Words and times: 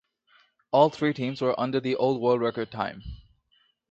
All 0.71 0.89
three 0.89 1.13
teams 1.13 1.41
were 1.41 1.53
under 1.59 1.79
the 1.79 1.95
old 1.95 2.19
world 2.21 2.41
record 2.41 2.71
time. 2.71 3.03